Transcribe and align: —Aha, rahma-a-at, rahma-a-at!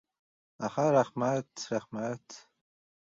—Aha, 0.67 0.85
rahma-a-at, 0.95 1.53
rahma-a-at! 1.75 2.29